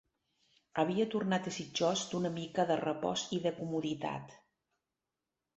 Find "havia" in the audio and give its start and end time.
0.83-1.05